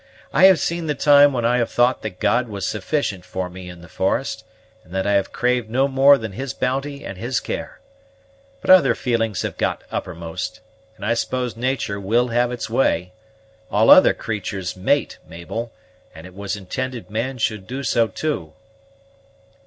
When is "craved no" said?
5.31-5.87